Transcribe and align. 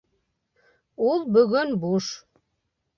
Ул 1.11 1.23
бөгөн 1.37 1.77
буш. 1.87 2.13